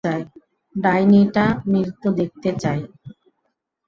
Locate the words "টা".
1.35-1.45